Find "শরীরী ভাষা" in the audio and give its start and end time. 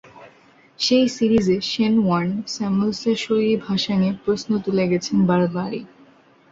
3.25-3.93